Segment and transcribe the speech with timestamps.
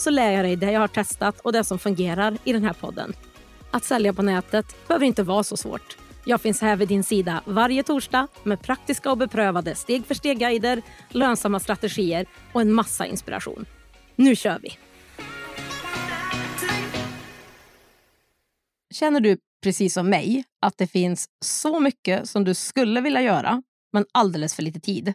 [0.00, 2.72] så lär jag dig det jag har testat och det som fungerar i den här
[2.72, 3.12] podden.
[3.70, 5.96] Att sälja på nätet behöver inte vara så svårt.
[6.24, 10.82] Jag finns här vid din sida varje torsdag med praktiska och beprövade steg för steg-guider,
[11.08, 13.66] lönsamma strategier och en massa inspiration.
[14.16, 14.78] Nu kör vi!
[18.90, 23.62] Känner du precis som mig att det finns så mycket som du skulle vilja göra
[23.92, 25.14] men alldeles för lite tid?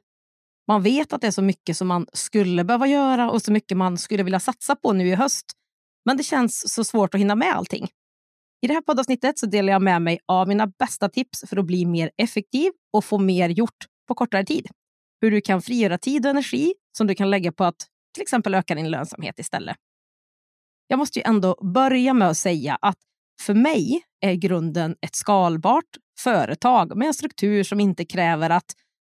[0.68, 3.78] Man vet att det är så mycket som man skulle behöva göra och så mycket
[3.78, 5.46] man skulle vilja satsa på nu i höst.
[6.06, 7.88] Men det känns så svårt att hinna med allting.
[8.62, 11.66] I det här poddavsnittet så delar jag med mig av mina bästa tips för att
[11.66, 14.68] bli mer effektiv och få mer gjort på kortare tid.
[15.22, 18.56] Hur du kan frigöra tid och energi som du kan lägga på att till exempel
[18.56, 19.78] öka din lönsamhet istället.
[20.88, 22.98] Jag måste ju ändå börja med att säga att
[23.42, 28.74] för mig är grunden ett skalbart företag med en struktur som inte kräver att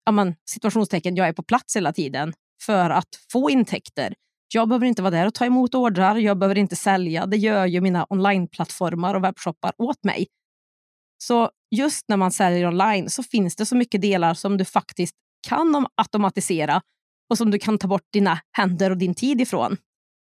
[0.08, 4.14] amen, situationstecken, jag är på plats hela tiden för att få intäkter.
[4.54, 7.26] Jag behöver inte vara där och ta emot ordrar, jag behöver inte sälja.
[7.26, 10.26] Det gör ju mina onlineplattformar och webbshoppar åt mig.
[11.18, 15.14] Så just när man säljer online så finns det så mycket delar som du faktiskt
[15.48, 16.82] kan automatisera
[17.30, 19.76] och som du kan ta bort dina händer och din tid ifrån.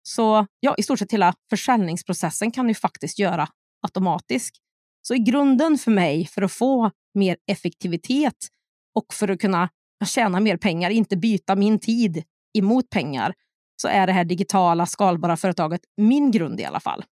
[0.03, 3.47] Så ja, i stort sett hela försäljningsprocessen kan du faktiskt göra
[3.81, 4.55] automatisk.
[5.01, 8.47] Så i grunden för mig, för att få mer effektivitet
[8.95, 9.70] och för att kunna
[10.06, 12.23] tjäna mer pengar, inte byta min tid
[12.58, 13.34] emot pengar,
[13.81, 17.06] så är det här digitala skalbara företaget min grund i alla fall.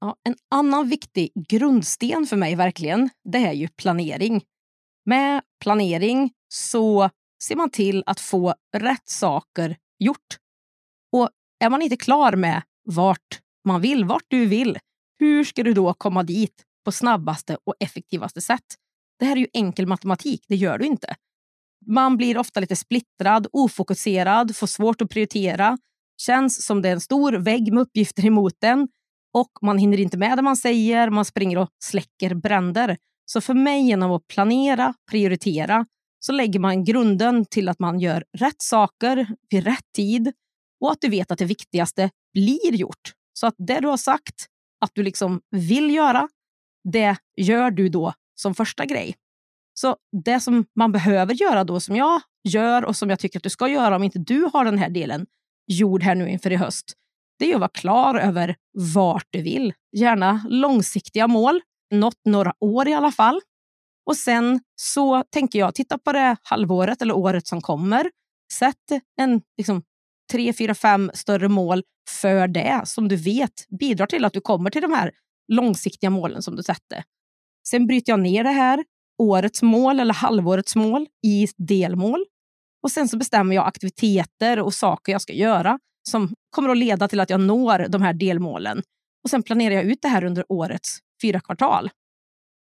[0.00, 4.44] Ja, en annan viktig grundsten för mig verkligen, det är ju planering.
[5.06, 7.10] Med planering så
[7.42, 10.38] ser man till att få rätt saker gjort.
[11.12, 11.30] Och
[11.64, 14.78] är man inte klar med vart man vill, vart du vill,
[15.18, 18.64] hur ska du då komma dit på snabbaste och effektivaste sätt?
[19.18, 21.14] Det här är ju enkel matematik, det gör du inte.
[21.86, 25.78] Man blir ofta lite splittrad, ofokuserad, får svårt att prioritera.
[26.22, 28.88] Känns som det är en stor vägg med uppgifter emot den
[29.34, 32.96] och man hinner inte med det man säger, man springer och släcker bränder.
[33.26, 35.86] Så för mig, genom att planera, prioritera,
[36.20, 40.32] så lägger man grunden till att man gör rätt saker vid rätt tid
[40.80, 43.12] och att du vet att det viktigaste blir gjort.
[43.32, 44.46] Så att det du har sagt
[44.80, 46.28] att du liksom vill göra,
[46.92, 49.14] det gör du då som första grej.
[49.74, 53.42] Så det som man behöver göra då, som jag gör och som jag tycker att
[53.42, 55.26] du ska göra om inte du har den här delen
[55.66, 56.92] gjord här nu inför i höst,
[57.38, 58.56] det är att vara klar över
[58.94, 59.74] vart du vill.
[59.96, 61.60] Gärna långsiktiga mål,
[61.94, 63.40] något några år i alla fall.
[64.06, 68.10] Och sen så tänker jag, titta på det halvåret eller året som kommer.
[68.52, 69.82] Sätt en liksom,
[70.32, 74.70] tre, fyra, fem större mål för det som du vet bidrar till att du kommer
[74.70, 75.12] till de här
[75.52, 77.04] långsiktiga målen som du sätter.
[77.68, 78.84] Sen bryter jag ner det här,
[79.18, 82.24] årets mål eller halvårets mål, i delmål.
[82.82, 87.08] Och sen så bestämmer jag aktiviteter och saker jag ska göra som kommer att leda
[87.08, 88.82] till att jag når de här delmålen.
[89.24, 91.90] Och sen planerar jag ut det här under årets fyra kvartal.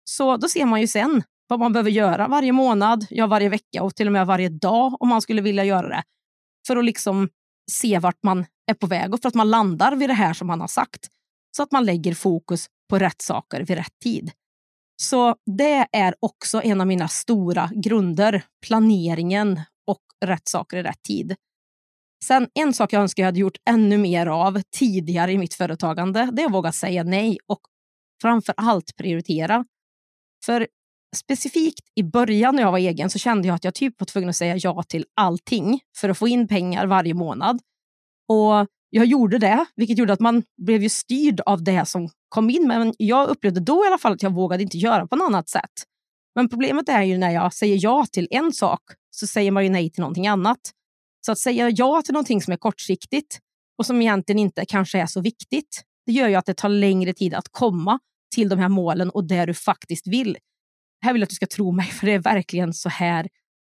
[0.09, 3.83] Så då ser man ju sen vad man behöver göra varje månad, ja varje vecka
[3.83, 6.03] och till och med varje dag om man skulle vilja göra det.
[6.67, 7.29] För att liksom
[7.71, 10.47] se vart man är på väg och för att man landar vid det här som
[10.47, 11.07] man har sagt.
[11.57, 14.31] Så att man lägger fokus på rätt saker vid rätt tid.
[15.03, 21.03] Så det är också en av mina stora grunder, planeringen och rätt saker i rätt
[21.07, 21.35] tid.
[22.25, 26.29] Sen en sak jag önskar jag hade gjort ännu mer av tidigare i mitt företagande,
[26.33, 27.59] det är att våga säga nej och
[28.21, 29.65] framför allt prioritera.
[30.45, 30.67] För
[31.15, 34.29] specifikt i början när jag var egen så kände jag att jag typ var tvungen
[34.29, 37.59] att säga ja till allting för att få in pengar varje månad.
[38.27, 42.49] Och jag gjorde det, vilket gjorde att man blev ju styrd av det som kom
[42.49, 42.67] in.
[42.67, 45.49] Men jag upplevde då i alla fall att jag vågade inte göra på något annat
[45.49, 45.71] sätt.
[46.35, 49.69] Men problemet är ju när jag säger ja till en sak så säger man ju
[49.69, 50.59] nej till någonting annat.
[51.25, 53.39] Så att säga ja till någonting som är kortsiktigt
[53.77, 57.13] och som egentligen inte kanske är så viktigt, det gör ju att det tar längre
[57.13, 57.99] tid att komma
[58.35, 60.37] till de här målen och det du faktiskt vill.
[61.01, 63.27] Här vill jag att du ska tro mig, för det är verkligen så här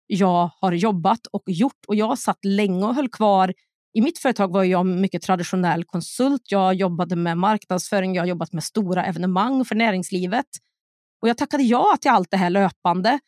[0.07, 1.85] jag har jobbat och gjort.
[1.87, 3.55] Och jag satt länge och höll kvar
[3.93, 6.43] i mitt företag var jag mycket traditionell konsult.
[6.45, 10.47] Jag jobbade med marknadsföring, jag har jobbat med stora evenemang för näringslivet.
[11.23, 13.19] Och jag tackade ja till allt det här löpande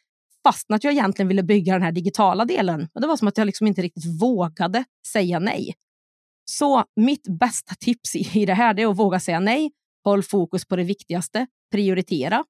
[0.42, 2.88] fast att jag egentligen ville bygga den här digitala delen.
[2.94, 5.74] Men det var som att jag liksom inte riktigt vågade säga nej.
[6.44, 9.70] Så mitt bästa tips i det här är att våga säga nej,
[10.04, 12.44] håll fokus på det viktigaste, prioritera.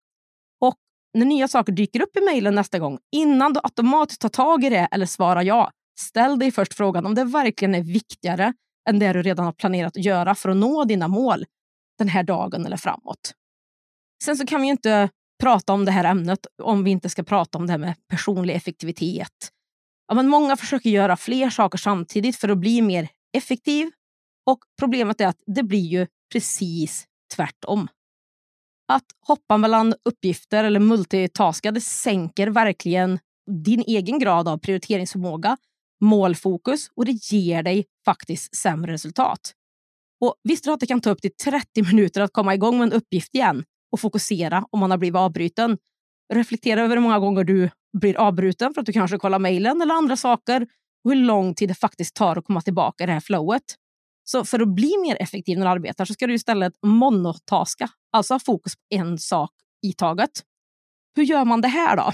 [0.60, 0.76] Och
[1.14, 4.68] när nya saker dyker upp i mejlen nästa gång, innan du automatiskt tar tag i
[4.68, 5.70] det eller svarar ja,
[6.00, 8.52] ställ dig först frågan om det verkligen är viktigare
[8.88, 11.44] än det du redan har planerat att göra för att nå dina mål
[11.98, 13.34] den här dagen eller framåt.
[14.24, 15.08] Sen så kan vi inte
[15.42, 18.54] prata om det här ämnet om vi inte ska prata om det här med personlig
[18.54, 19.50] effektivitet.
[20.08, 23.90] Ja, men många försöker göra fler saker samtidigt för att bli mer effektiv
[24.46, 27.04] och problemet är att det blir ju precis
[27.36, 27.88] tvärtom.
[28.88, 33.18] Att hoppa mellan uppgifter eller multitaska det sänker verkligen
[33.50, 35.56] din egen grad av prioriteringsförmåga,
[36.02, 39.52] målfokus och det ger dig faktiskt sämre resultat.
[40.20, 42.87] Och Visste du att det kan ta upp till 30 minuter att komma igång med
[42.87, 45.78] en uppgift igen och fokusera om man har blivit avbruten?
[46.34, 49.94] Reflektera över hur många gånger du blir avbruten för att du kanske kollar mejlen eller
[49.94, 50.66] andra saker
[51.04, 53.62] och hur lång tid det faktiskt tar att komma tillbaka i det här flowet.
[54.25, 58.34] Så för att bli mer effektiv när du arbetar så ska du istället monotaska, alltså
[58.34, 59.50] ha fokus på en sak
[59.82, 60.31] i taget.
[61.16, 62.12] Hur gör man det här då?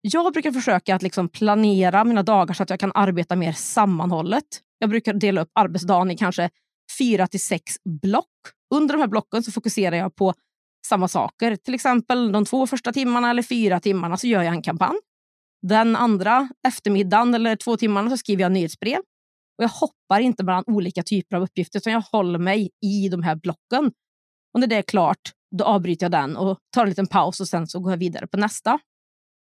[0.00, 4.44] Jag brukar försöka att liksom planera mina dagar så att jag kan arbeta mer sammanhållet.
[4.78, 6.50] Jag brukar dela upp arbetsdagen i kanske
[6.98, 8.26] fyra till sex block.
[8.74, 10.34] Under de här blocken så fokuserar jag på
[10.86, 11.56] samma saker.
[11.56, 14.96] Till exempel de två första timmarna eller fyra timmarna så gör jag en kampanj.
[15.62, 18.98] Den andra eftermiddagen eller två timmarna så skriver jag nyhetsbrev.
[19.58, 23.22] Och jag hoppar inte mellan olika typer av uppgifter utan jag håller mig i de
[23.22, 23.92] här blocken.
[24.54, 27.48] Och när det är klart då avbryter jag den och tar en liten paus och
[27.48, 28.78] sen så går jag vidare på nästa.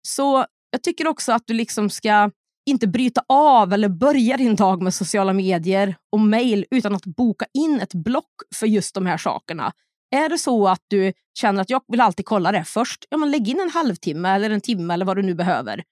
[0.08, 2.30] Så jag tycker också att du liksom ska
[2.66, 7.46] inte bryta av eller börja din dag med sociala medier och mejl utan att boka
[7.54, 9.72] in ett block för just de här sakerna.
[10.10, 13.30] Är det så att du känner att jag vill alltid kolla det först, ja, men
[13.30, 15.84] lägg in en halvtimme eller en timme eller vad du nu behöver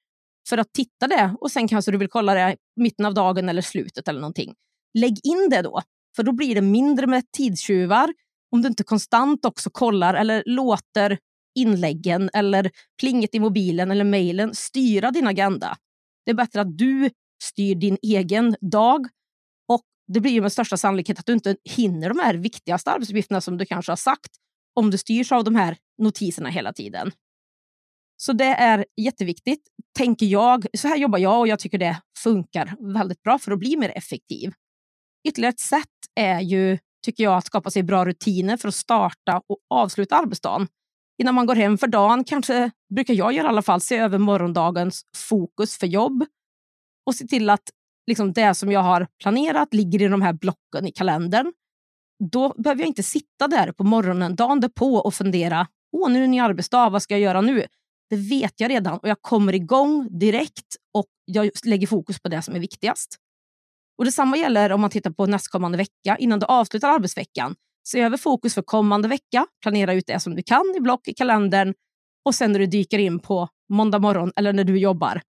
[0.49, 3.63] för att titta det och sen kanske du vill kolla det mitten av dagen eller
[3.63, 4.55] slutet eller någonting.
[4.99, 5.83] Lägg in det då,
[6.17, 8.13] för då blir det mindre med tidstjuvar
[8.55, 11.19] om du inte konstant också kollar eller låter
[11.55, 12.71] inläggen eller
[13.01, 15.77] plinget i mobilen eller mejlen styra din agenda.
[16.25, 17.11] Det är bättre att du
[17.43, 19.07] styr din egen dag
[19.69, 19.83] och
[20.13, 23.67] det blir med största sannolikhet att du inte hinner de här viktigaste arbetsuppgifterna som du
[23.67, 24.31] kanske har sagt
[24.75, 27.13] om du styrs av de här notiserna hela tiden.
[28.17, 29.63] Så det är jätteviktigt,
[29.99, 30.67] tänker jag.
[30.79, 33.93] Så här jobbar jag och jag tycker det funkar väldigt bra för att bli mer
[33.97, 34.53] effektiv.
[35.29, 39.43] Ytterligare ett sätt är ju, tycker jag, att skapa sig bra rutiner för att starta
[39.49, 40.69] och avsluta arbetsdagen.
[41.23, 44.19] Innan man går hem för dagen kanske, brukar jag göra i alla fall, se över
[44.19, 46.25] morgondagens fokus för jobb
[47.07, 47.71] och se till att
[48.07, 51.53] liksom det som jag har planerat ligger i de här blocken i kalendern.
[52.31, 55.67] Då behöver jag inte sitta där på morgonen dagen därpå och fundera,
[55.97, 57.67] åh nu är det ny arbetsdag, vad ska jag göra nu?
[58.11, 62.43] Det vet jag redan och jag kommer igång direkt och jag lägger fokus på det
[62.43, 63.17] som är viktigast.
[63.99, 66.17] Och Detsamma gäller om man tittar på nästkommande vecka.
[66.19, 69.47] Innan du avslutar arbetsveckan, se över fokus för kommande vecka.
[69.63, 71.75] Planera ut det som du kan i block i kalendern
[72.25, 75.23] och sen när du dyker in på måndag morgon eller när du jobbar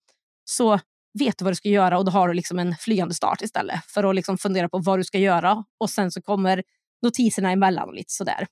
[0.46, 0.80] så
[1.20, 3.86] vet du vad du ska göra och då har du liksom en flygande start istället
[3.86, 6.64] för att liksom fundera på vad du ska göra och sen så kommer
[7.02, 8.48] notiserna emellan och lite sådär.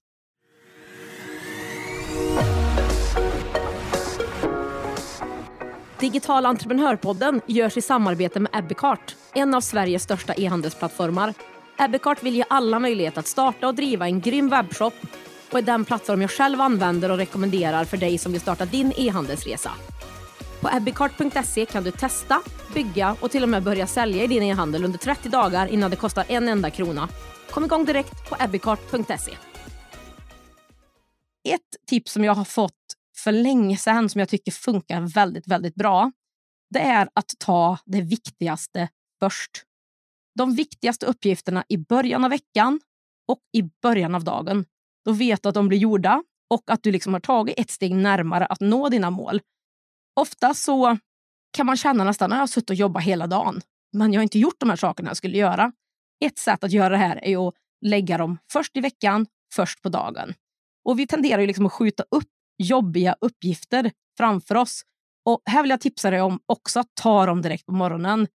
[6.00, 11.34] Digital entreprenörpodden görs i samarbete med Ebbecart, en av Sveriges största e-handelsplattformar.
[11.84, 14.94] Ebbecart vill ge alla möjlighet att starta och driva en grym webbshop
[15.52, 18.94] och är den plattform jag själv använder och rekommenderar för dig som vill starta din
[18.96, 19.72] e-handelsresa.
[20.62, 22.42] På ebbecart.se kan du testa,
[22.74, 25.96] bygga och till och med börja sälja i din e-handel under 30 dagar innan det
[25.96, 27.10] kostar en enda krona.
[27.50, 29.32] Kom igång direkt på ebbecart.se.
[31.44, 32.74] Ett tips som jag har fått
[33.18, 36.12] för länge sedan som jag tycker funkar väldigt, väldigt bra.
[36.70, 39.66] Det är att ta det viktigaste först.
[40.36, 42.80] De viktigaste uppgifterna i början av veckan
[43.28, 44.66] och i början av dagen.
[45.06, 47.96] Då vet du att de blir gjorda och att du liksom har tagit ett steg
[47.96, 49.42] närmare att nå dina mål.
[50.16, 50.98] Ofta så
[51.54, 53.62] kan man känna nästan att jag har suttit och jobbat hela dagen,
[53.94, 55.72] men jag har inte gjort de här sakerna jag skulle göra.
[56.26, 57.54] Ett sätt att göra det här är att
[57.86, 60.34] lägga dem först i veckan, först på dagen.
[60.86, 64.82] Och Vi tenderar ju liksom att skjuta upp jobbiga uppgifter framför oss.
[65.26, 68.28] Och Här vill jag tipsa dig om också att ta dem direkt på morgonen.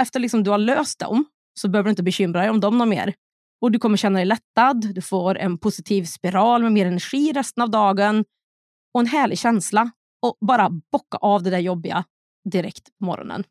[0.00, 1.24] Efter liksom du har löst dem
[1.60, 3.14] så behöver du inte bekymra dig om dem mer.
[3.62, 7.62] Och Du kommer känna dig lättad, du får en positiv spiral med mer energi resten
[7.62, 8.24] av dagen
[8.94, 9.90] och en härlig känsla.
[10.22, 12.04] Och bara bocka av det där jobbiga
[12.50, 13.44] direkt på morgonen.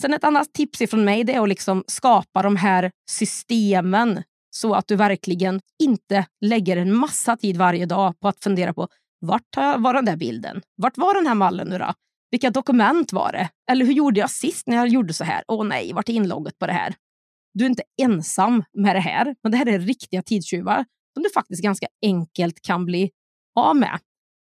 [0.00, 4.74] Sen ett annat tips från mig det är att liksom skapa de här systemen så
[4.74, 8.88] att du verkligen inte lägger en massa tid varje dag på att fundera på
[9.20, 10.62] vart var den där bilden?
[10.76, 11.92] Vart var den här mallen nu då?
[12.30, 13.50] Vilka dokument var det?
[13.70, 15.44] Eller hur gjorde jag sist när jag gjorde så här?
[15.48, 16.94] Åh nej, vart är inlogget på det här?
[17.58, 21.30] du är inte ensam med det här, men det här är riktiga tidstjuvar som du
[21.30, 23.10] faktiskt ganska enkelt kan bli
[23.54, 23.98] av med.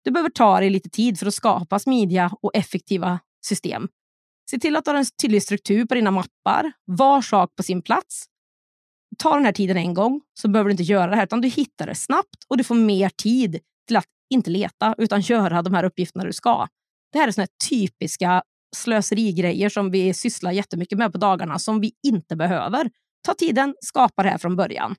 [0.04, 3.88] Du behöver ta dig lite tid för att skapa smidiga och effektiva system.
[4.50, 7.82] Se till att du har en tydlig struktur på dina mappar, var sak på sin
[7.82, 8.24] plats.
[9.18, 11.48] Ta den här tiden en gång så behöver du inte göra det här, utan du
[11.48, 15.74] hittar det snabbt och du får mer tid till att inte leta utan göra de
[15.74, 16.68] här uppgifterna du ska.
[17.12, 18.42] Det här är såna typiska
[18.76, 22.90] slöserigrejer som vi sysslar jättemycket med på dagarna som vi inte behöver.
[23.26, 24.95] Ta tiden, skapa det här från början.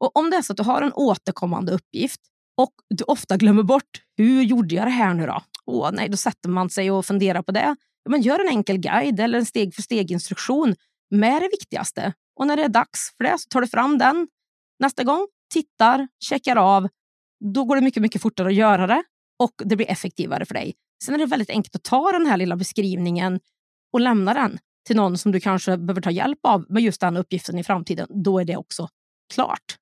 [0.00, 2.20] Och Om det är så att du har en återkommande uppgift
[2.56, 5.42] och du ofta glömmer bort hur gjorde jag det här nu då?
[5.66, 7.76] Åh, nej, då sätter man sig och funderar på det.
[8.08, 10.74] Men gör en enkel guide eller en steg för steg instruktion
[11.10, 12.12] med det viktigaste.
[12.36, 14.28] Och när det är dags för det så tar du fram den
[14.78, 16.88] nästa gång, tittar, checkar av.
[17.54, 19.02] Då går det mycket, mycket fortare att göra det
[19.38, 20.74] och det blir effektivare för dig.
[21.02, 23.40] Sen är det väldigt enkelt att ta den här lilla beskrivningen
[23.92, 27.16] och lämna den till någon som du kanske behöver ta hjälp av med just den
[27.16, 28.06] uppgiften i framtiden.
[28.24, 28.88] Då är det också
[29.34, 29.78] klart.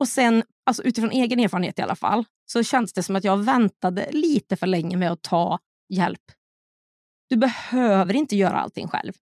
[0.00, 3.36] Och sen, alltså utifrån egen erfarenhet i alla fall, så känns det som att jag
[3.36, 6.22] väntade lite för länge med att ta hjälp.
[7.28, 9.12] Du behöver inte göra allting själv.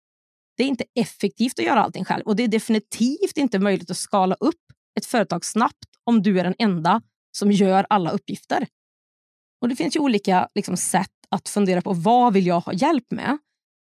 [0.57, 3.97] Det är inte effektivt att göra allting själv och det är definitivt inte möjligt att
[3.97, 4.63] skala upp
[4.99, 7.03] ett företag snabbt om du är den enda
[7.39, 8.67] som gör alla uppgifter.
[9.61, 13.11] Och Det finns ju olika liksom, sätt att fundera på vad vill jag ha hjälp
[13.11, 13.39] med.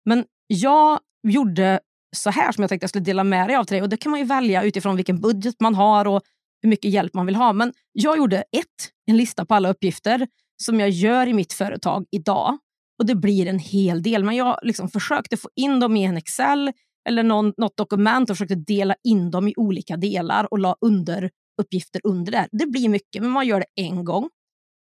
[0.05, 0.99] Men jag
[1.29, 1.81] gjorde
[2.17, 3.83] så här som jag tänkte jag skulle dela med dig av till dig.
[3.83, 6.23] Och Det kan man ju välja utifrån vilken budget man har och
[6.63, 7.53] hur mycket hjälp man vill ha.
[7.53, 10.27] Men jag gjorde ett, en lista på alla uppgifter
[10.63, 12.59] som jag gör i mitt företag idag.
[12.99, 14.25] Och Det blir en hel del.
[14.25, 16.73] Men jag liksom försökte få in dem i en Excel
[17.09, 21.31] eller någon, något dokument och försökte dela in dem i olika delar och la under
[21.63, 22.49] uppgifter under där.
[22.53, 24.29] Det blir mycket, men man gör det en gång.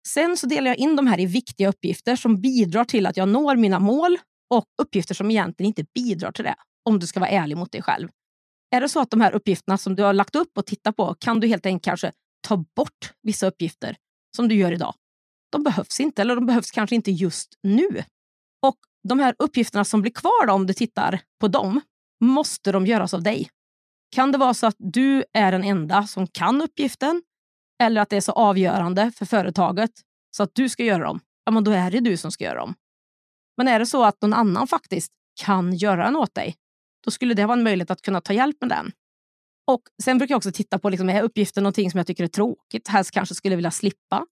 [0.07, 3.29] Sen så delar jag in de här i viktiga uppgifter som bidrar till att jag
[3.29, 4.17] når mina mål
[4.53, 6.55] och uppgifter som egentligen inte bidrar till det,
[6.89, 8.09] om du ska vara ärlig mot dig själv.
[8.75, 11.15] Är det så att de här uppgifterna som du har lagt upp och tittat på
[11.19, 12.11] kan du helt enkelt kanske
[12.47, 13.97] ta bort vissa uppgifter
[14.35, 14.93] som du gör idag.
[15.51, 18.03] De behövs inte, eller de behövs kanske inte just nu.
[18.65, 18.77] Och
[19.07, 21.81] de här uppgifterna som blir kvar då, om du tittar på dem,
[22.23, 23.49] måste de göras av dig.
[24.15, 27.21] Kan det vara så att du är den enda som kan uppgiften
[27.81, 29.91] eller att det är så avgörande för företaget
[30.35, 32.59] så att du ska göra dem, ja, men då är det du som ska göra
[32.59, 32.75] dem.
[33.57, 35.11] Men är det så att någon annan faktiskt
[35.41, 36.55] kan göra den åt dig,
[37.05, 38.91] då skulle det vara en möjlighet att kunna ta hjälp med den.
[39.67, 42.27] Och Sen brukar jag också titta på, liksom, är uppgiften någonting som jag tycker är
[42.27, 44.25] tråkigt, helst kanske skulle vilja slippa?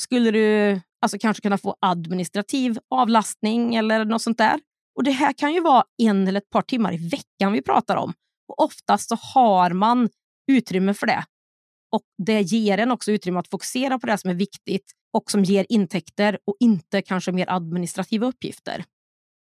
[0.00, 4.60] Skulle du alltså, kanske kunna få administrativ avlastning eller något sånt där?
[4.96, 7.96] Och Det här kan ju vara en eller ett par timmar i veckan vi pratar
[7.96, 8.12] om.
[8.48, 10.08] Och Oftast så har man
[10.48, 11.24] utrymme för det
[11.92, 15.44] och Det ger en också utrymme att fokusera på det som är viktigt och som
[15.44, 18.84] ger intäkter och inte kanske mer administrativa uppgifter.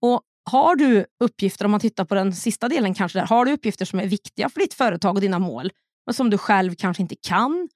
[0.01, 0.21] Och
[0.51, 3.85] Har du uppgifter, om man tittar på den sista delen, kanske där, har du uppgifter
[3.85, 5.71] som är viktiga för ditt företag och dina mål,
[6.05, 7.69] men som du själv kanske inte kan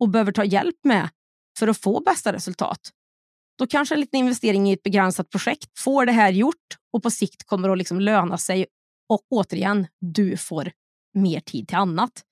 [0.00, 1.08] och behöver ta hjälp med
[1.58, 2.80] för att få bästa resultat,
[3.58, 7.10] då kanske en liten investering i ett begränsat projekt får det här gjort och på
[7.10, 8.66] sikt kommer att liksom löna sig
[9.08, 10.72] och återigen, du får
[11.14, 12.22] mer tid till annat.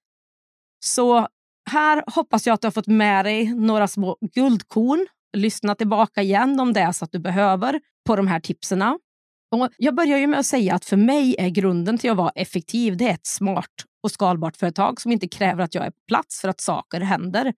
[0.84, 1.28] Så
[1.70, 5.06] här hoppas jag att du har fått med dig några små guldkorn.
[5.36, 8.82] Lyssna tillbaka igen om det är så att du behöver på de här tipsen.
[8.82, 12.30] Och jag börjar ju med att säga att för mig är grunden till att vara
[12.30, 13.70] effektiv det är ett smart
[14.02, 17.52] och skalbart företag som inte kräver att jag är på plats för att saker händer.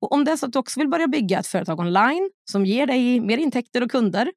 [0.00, 2.66] Och Om det är så att du också vill börja bygga ett företag online som
[2.66, 4.32] ger dig mer intäkter och kunder,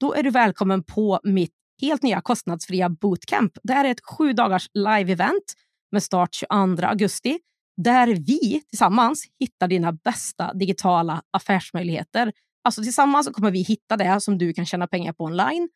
[0.00, 3.52] då är du välkommen på mitt helt nya kostnadsfria bootcamp.
[3.62, 5.54] Det här är ett sju dagars live-event
[5.92, 7.38] med start 22 augusti
[7.76, 12.32] där vi tillsammans hittar dina bästa digitala affärsmöjligheter.
[12.64, 15.68] Alltså tillsammans kommer vi hitta det som du kan tjäna pengar på online,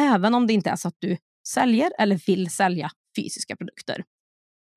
[0.00, 1.16] även om det inte är så att du
[1.48, 4.04] säljer eller vill sälja fysiska produkter.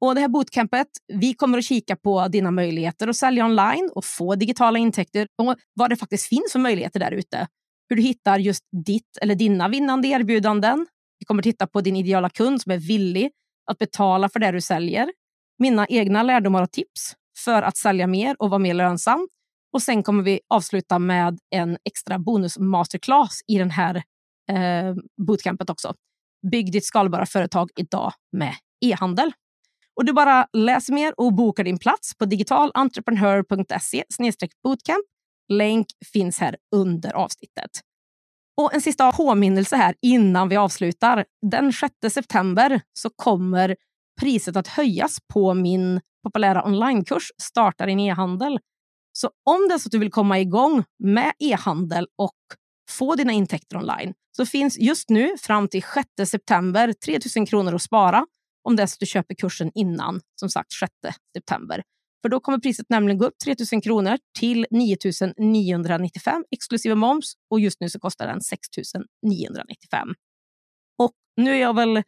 [0.01, 4.05] Och det här bootcampet, vi kommer att kika på dina möjligheter att sälja online och
[4.05, 7.47] få digitala intäkter och vad det faktiskt finns för möjligheter där ute.
[7.89, 10.87] Hur du hittar just ditt eller dina vinnande erbjudanden.
[11.19, 13.31] Vi kommer titta på din ideala kund som är villig
[13.71, 15.09] att betala för det du säljer
[15.61, 19.27] mina egna lärdomar och tips för att sälja mer och vara mer lönsam.
[19.73, 23.95] Och Sen kommer vi avsluta med en extra bonus masterclass i den här
[24.51, 24.95] eh,
[25.27, 25.93] bootcampet också.
[26.51, 28.53] Bygg ditt skalbara företag idag med
[28.85, 29.31] e-handel.
[29.95, 34.03] Och Du bara läser mer och bokar din plats på digitalentreprenör.se
[34.63, 35.05] bootcamp.
[35.49, 37.71] Länk finns här under avsnittet.
[38.61, 41.25] Och En sista påminnelse här innan vi avslutar.
[41.41, 43.75] Den 6 september så kommer
[44.21, 48.59] priset att höjas på min populära onlinekurs Starta din e-handel.
[49.13, 52.37] Så om det är så att du vill komma igång med e-handel och
[52.89, 57.75] få dina intäkter online så finns just nu fram till 6 september 3 000 kronor
[57.75, 58.25] att spara
[58.63, 60.91] om det är så att du köper kursen innan, som sagt 6
[61.37, 61.83] september.
[62.21, 64.97] För då kommer priset nämligen gå upp 3 000 kronor till 9
[65.37, 68.59] 995 exklusive moms och just nu så kostar den 6
[69.27, 70.07] 995.
[70.97, 72.03] Och nu är jag väl,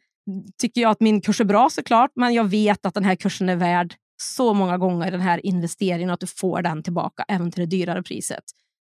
[0.58, 3.48] tycker jag att min kurs är bra såklart, men jag vet att den här kursen
[3.48, 7.50] är värd så många gånger den här investeringen och att du får den tillbaka även
[7.50, 8.44] till det dyrare priset.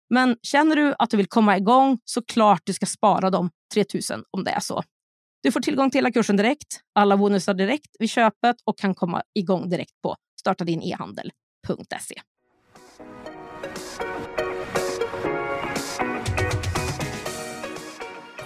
[0.09, 4.23] Men känner du att du vill komma igång så klart du ska spara de 3000
[4.31, 4.83] om det är så.
[5.43, 9.23] Du får tillgång till hela kursen direkt, alla bonusar direkt vid köpet och kan komma
[9.33, 12.21] igång direkt på startadinehandel.se.